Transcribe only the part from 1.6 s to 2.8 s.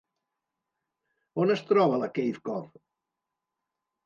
troba la Cave Cove?